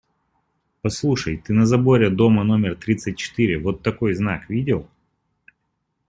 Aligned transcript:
Послушай: 0.81 1.35
ты 1.37 1.53
на 1.57 1.67
заборе 1.71 2.09
дома 2.09 2.43
номер 2.43 2.75
тридцать 2.75 3.17
четыре 3.19 3.59
вот 3.59 3.83
такой 3.83 4.15
знак 4.15 4.49
видел? 4.49 4.89